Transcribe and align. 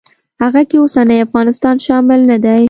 هغه 0.41 0.61
کې 0.69 0.77
اوسنی 0.79 1.17
افغانستان 1.27 1.75
شامل 1.85 2.19
نه 2.31 2.37
دی. 2.43 2.57